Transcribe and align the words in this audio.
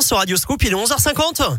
sur 0.00 0.16
Radio 0.16 0.36
Scoop, 0.36 0.62
il 0.64 0.70
est 0.70 0.74
11h50. 0.74 1.58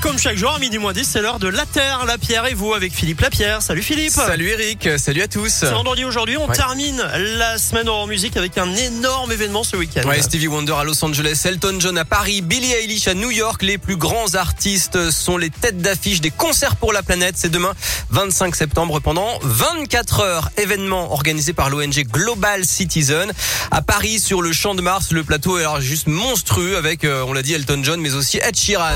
Comme 0.00 0.18
chaque 0.18 0.36
jour, 0.38 0.50
à 0.54 0.58
midi 0.58 0.78
moins 0.78 0.92
10, 0.92 1.04
c'est 1.04 1.20
l'heure 1.20 1.38
de 1.38 1.48
La 1.48 1.66
Terre, 1.66 2.04
la 2.06 2.16
Pierre 2.16 2.46
et 2.46 2.54
vous 2.54 2.72
avec 2.74 2.92
Philippe 2.94 3.20
Lapierre. 3.20 3.60
Salut 3.60 3.82
Philippe. 3.82 4.12
Salut 4.12 4.48
Eric, 4.48 4.88
salut 4.98 5.20
à 5.22 5.28
tous. 5.28 5.48
C'est 5.50 5.70
vendredi 5.70 6.04
aujourd'hui, 6.04 6.36
on 6.38 6.48
Ouais. 6.48 6.54
termine 6.56 7.02
la 7.36 7.58
semaine 7.58 7.88
en 7.88 8.06
musique 8.06 8.36
avec 8.36 8.56
un 8.56 8.74
énorme 8.76 9.30
événement 9.32 9.62
ce 9.62 9.76
week-end. 9.76 10.08
Ouais, 10.08 10.22
Stevie 10.22 10.48
Wonder 10.48 10.72
à 10.72 10.84
Los 10.84 11.04
Angeles, 11.04 11.42
Elton 11.44 11.76
John 11.80 11.98
à 11.98 12.04
Paris, 12.04 12.40
Billie 12.40 12.72
Eilish 12.72 13.08
à 13.08 13.14
New 13.14 13.30
York. 13.30 13.62
Les 13.62 13.78
plus 13.78 13.96
grands 13.96 14.34
artistes 14.34 15.10
sont 15.10 15.36
les 15.36 15.50
têtes 15.50 15.78
d'affiche 15.82 16.20
des 16.20 16.30
concerts 16.30 16.76
pour 16.76 16.92
la 16.92 17.02
planète. 17.02 17.34
C'est 17.36 17.50
demain, 17.50 17.72
25 18.10 18.56
septembre, 18.56 19.00
pendant 19.00 19.38
24 19.42 20.20
heures. 20.20 20.50
Événement 20.56 21.12
organisé 21.12 21.52
par 21.52 21.68
l'ONG 21.68 22.04
Global 22.10 22.64
Citizen. 22.64 23.32
À 23.70 23.82
Paris, 23.82 24.18
sur 24.18 24.40
le 24.40 24.52
Champ 24.52 24.74
de 24.74 24.82
Mars, 24.82 25.10
le 25.12 25.24
plateau 25.24 25.58
est 25.58 25.62
alors 25.62 25.80
juste 25.80 26.06
monstrueux 26.06 26.76
avec, 26.76 27.04
euh, 27.04 27.22
on 27.26 27.32
l'a 27.32 27.42
dit, 27.42 27.52
Elton 27.54 27.80
John, 27.82 28.00
mais 28.00 28.14
aussi 28.14 28.38
Ed 28.38 28.56
Sheeran. 28.56 28.94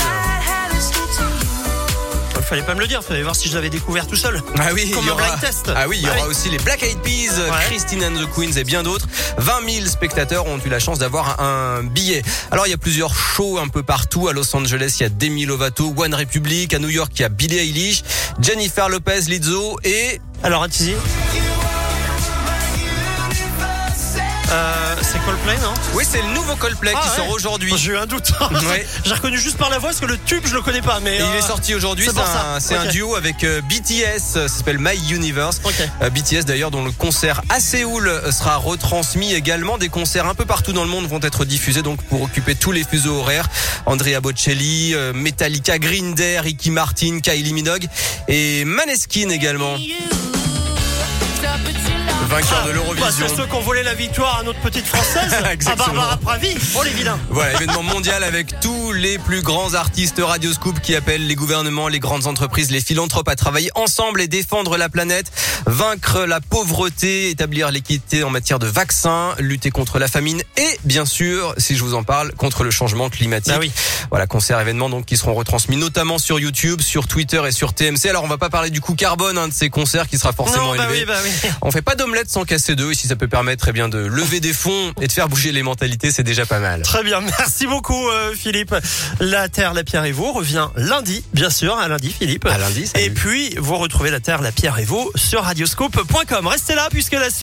Il 2.37 2.47
fallait 2.47 2.63
pas 2.63 2.75
me 2.75 2.81
le 2.81 2.87
dire, 2.87 3.03
fallait 3.03 3.23
voir 3.23 3.35
si 3.35 3.49
je 3.49 3.55
l'avais 3.55 3.71
découvert 3.71 4.07
tout 4.07 4.17
seul. 4.17 4.41
Ah 4.59 4.69
oui, 4.75 4.91
Comme 4.91 5.05
il 5.05 5.07
y 5.07 5.11
un 5.11 5.13
aura, 5.15 5.23
blind 5.29 5.41
test. 5.41 5.73
Ah 5.75 5.89
oui, 5.89 5.97
il 6.01 6.05
y 6.05 6.09
Ah 6.09 6.17
aura 6.17 6.27
oui. 6.27 6.31
aussi 6.31 6.51
les 6.51 6.59
Black 6.59 6.83
Eyed 6.83 6.99
Peas, 6.99 7.39
Ouais. 7.39 7.51
Christine 7.67 8.05
and 8.05 8.13
the 8.21 8.29
Queens 8.35 8.53
et 8.59 8.65
bien 8.65 8.83
d'autres. 8.83 9.07
20 9.39 9.53
000 9.69 9.87
spectateurs 9.87 10.47
ont 10.47 10.59
eu 10.65 10.69
la 10.69 10.79
chance 10.79 10.99
d'avoir 10.99 11.41
un, 11.41 11.83
billet. 11.83 12.23
Alors 12.51 12.67
il 12.67 12.71
y 12.71 12.75
a 12.75 12.79
plusieurs 12.79 13.15
shows 13.15 13.59
un 13.59 13.69
peu 13.69 13.83
partout. 13.83 14.29
À 14.29 14.33
Los 14.35 14.55
Angeles, 14.55 14.97
il 15.01 15.03
y 15.05 15.07
a 15.07 15.09
Demi 15.09 15.47
Lovato, 15.47 15.95
One 15.97 16.15
Republic. 16.15 16.75
À 16.75 16.79
New 16.79 16.91
York, 16.91 17.13
il 17.17 17.23
y 17.23 17.25
a 17.25 17.29
Billie 17.31 17.59
Eilish, 17.59 18.03
Jennifer 18.41 18.89
Lopez, 18.91 19.21
Lizzo 19.27 19.79
et 19.83 20.21
Alors, 20.43 20.63
Atizi 20.63 20.93
euh, 24.51 24.97
c'est 25.03 25.23
Coldplay, 25.25 25.57
non? 25.63 25.75
Oui, 25.95 26.05
c'est 26.09 26.23
le 26.23 26.29
nouveau 26.35 26.57
Coldplay 26.57 26.93
Ah 26.95 27.01
qui 27.01 27.09
ouais. 27.09 27.17
sort 27.17 27.29
aujourd'hui. 27.31 27.73
J'ai 27.77 27.93
eu 27.93 27.97
un 27.97 28.07
doute. 28.07 28.33
Ouais. 28.71 28.87
J'ai 29.05 29.13
reconnu 29.15 29.39
juste 29.39 29.59
par 29.59 29.69
la 29.69 29.79
voix 29.79 29.91
parce 29.91 30.01
que 30.01 30.07
le 30.07 30.17
tube, 30.17 30.43
je 30.47 30.55
le 30.55 30.63
connais 30.63 30.81
pas. 30.81 31.01
Mais 31.01 31.17
il 31.17 31.23
euh, 31.23 31.39
est 31.39 31.43
sorti 31.43 31.75
aujourd'hui. 31.75 32.09
c'est 32.61 32.75
un, 32.75 32.87
duo 32.87 33.15
avec 33.15 33.45
euh, 33.45 33.61
BTS. 33.63 34.19
Ça 34.19 34.49
s'appelle 34.49 34.79
My 34.79 34.97
Universe. 35.13 35.61
Euh, 36.03 36.11
BTS 36.11 36.45
d'ailleurs 36.47 36.71
dont 36.71 36.85
le 36.85 36.93
concert 36.93 37.43
à 37.49 37.61
Séoul 37.61 38.09
euh, 38.09 38.31
sera 38.33 38.57
retransmis 38.57 39.35
également. 39.35 39.79
Des 39.79 39.89
concerts 39.89 40.27
un 40.27 40.35
peu 40.35 40.45
partout 40.45 40.73
dans 40.73 40.85
le 40.85 40.91
monde 40.91 41.07
vont 41.07 41.21
être 41.23 41.45
diffusés 41.45 41.83
donc 41.83 42.03
pour 42.05 42.23
occuper 42.23 42.55
tous 42.55 42.73
les 42.73 42.85
fuseaux 42.85 43.17
horaires. 43.17 43.49
Andrea 43.87 44.21
Bocelli, 44.21 44.95
euh, 44.95 45.13
Metallica, 45.13 45.79
Green 45.79 46.15
Day, 46.15 46.41
Ricky 46.41 46.71
Martin, 46.71 47.21
Kylie 47.21 47.53
Minogue 47.53 47.87
et 48.29 48.65
Maneskin 48.65 49.29
également. 49.31 49.77
Vainqueur 52.35 52.67
de 52.67 52.73
l'Eurovision. 52.73 53.27
c'est 53.29 53.37
ceux 53.37 53.47
qui 53.47 53.55
ont 53.55 53.61
volé 53.61 53.85
la 53.85 53.95
victoire 53.95 54.41
à 54.41 54.43
notre 54.43 54.59
petite 54.59 54.87
française, 54.87 55.33
à. 55.71 55.77
Barbara 55.77 56.17
Pravi. 56.17 56.57
Oh 56.77 56.83
les 56.83 56.91
vilains. 56.91 57.17
Voilà, 57.31 57.53
événement 57.53 57.85
mondial 57.85 58.25
avec 58.25 58.59
tous 58.59 58.93
les 58.93 59.19
plus 59.19 59.41
grands 59.41 59.75
artistes 59.75 60.21
Radio 60.21 60.53
Scoop 60.53 60.81
qui 60.81 60.97
appellent 60.97 61.29
les 61.29 61.37
gouvernements, 61.37 61.87
les 61.87 62.01
grandes 62.01 62.27
entreprises, 62.27 62.73
les 62.73 62.81
philanthropes 62.81 63.29
à 63.29 63.37
travailler 63.37 63.71
ensemble 63.77 64.21
et 64.21 64.27
défendre 64.27 64.77
la 64.77 64.89
planète, 64.89 65.31
vaincre 65.67 66.25
la 66.27 66.41
pauvreté, 66.41 67.31
établir 67.31 67.71
l'équité 67.71 68.23
en 68.23 68.31
matière 68.31 68.59
de 68.59 68.67
vaccins, 68.67 69.35
lutter 69.39 69.71
contre 69.71 69.99
la 69.99 70.09
famine 70.09 70.43
et 70.57 70.79
bien 70.85 71.05
sûr, 71.07 71.55
si 71.59 71.77
je 71.77 71.83
vous 71.83 71.95
en 71.95 72.03
parle, 72.05 72.33
contre 72.33 72.65
le 72.65 72.71
changement 72.71 73.09
climatique. 73.11 73.53
Bah 73.53 73.59
oui. 73.61 73.73
Voilà, 74.11 74.27
concert 74.27 74.61
événements 74.61 74.91
donc 74.91 75.07
qui 75.07 75.17
seront 75.17 75.35
retransmis 75.35 75.77
notamment 75.77 76.19
sur 76.19 76.39
YouTube, 76.39 76.81
sur 76.81 77.07
Twitter 77.09 77.43
et 77.47 77.53
sur 77.53 77.73
TMC. 77.73 78.07
Alors 78.09 78.25
on 78.25 78.29
va 78.29 78.39
pas 78.39 78.51
parler 78.51 78.71
du 78.71 78.81
coût 78.81 78.95
carbone 78.95 79.39
hein, 79.39 79.49
de 79.49 79.53
ces 79.53 79.71
concerts 79.71 80.09
qui 80.09 80.19
sera 80.19 80.33
forcément 80.33 80.73
Non, 80.73 80.77
bah 80.77 80.85
élevé. 80.85 81.01
oui, 81.01 81.05
bah 81.07 81.19
oui. 81.25 81.51
On 81.63 81.71
fait 81.71 81.83
pas 81.83 81.95
d'omelette 81.95 82.31
sans 82.31 82.45
casser 82.45 82.75
d'œufs 82.77 82.93
et 82.93 82.95
si 82.95 83.09
ça 83.09 83.17
peut 83.17 83.29
permettre 83.29 83.69
eh 83.69 83.73
bien 83.73 83.89
de 83.89 83.99
lever 83.99 84.41
des 84.41 84.53
fonds 84.53 84.93
et 85.01 85.07
de 85.07 85.13
faire 85.13 85.29
bouger 85.29 85.53
les 85.53 85.63
mentalités, 85.63 86.11
c'est 86.11 86.23
déjà 86.23 86.47
pas 86.47 86.59
mal. 86.61 86.83
Très 86.83 87.03
bien, 87.03 87.21
merci 87.21 87.67
beaucoup 87.67 88.09
euh, 88.09 88.35
Philippe. 88.35 88.75
La 89.21 89.49
Terre, 89.49 89.75
la 89.75 89.85
Pierre 89.85 90.05
et 90.05 90.13
vous 90.13 90.33
revient 90.33 90.69
lundi, 90.77 91.25
bien 91.33 91.51
sûr, 91.51 91.77
à 91.79 91.89
lundi 91.89 92.15
Philippe. 92.17 92.47
À 92.47 92.59
lundi, 92.59 92.87
salut. 92.87 93.05
Et 93.05 93.11
puis, 93.11 93.55
vous 93.59 93.77
retrouvez 93.77 94.11
La 94.11 94.21
Terre, 94.21 94.43
la 94.43 94.53
Pierre 94.53 94.79
et 94.79 94.85
vous 94.85 95.11
sur 95.15 95.45
radioscope.com. 95.55 96.49
Restez 96.49 96.75
là 96.75 96.89
puisque 96.91 97.13
la 97.13 97.31
suite 97.31 97.33